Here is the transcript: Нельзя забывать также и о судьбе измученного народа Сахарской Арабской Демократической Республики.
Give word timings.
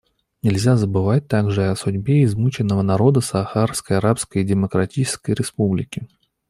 Нельзя 0.41 0.77
забывать 0.77 1.27
также 1.27 1.61
и 1.61 1.65
о 1.65 1.75
судьбе 1.75 2.23
измученного 2.23 2.81
народа 2.81 3.21
Сахарской 3.21 3.97
Арабской 3.97 4.43
Демократической 4.43 5.35
Республики. 5.35 6.07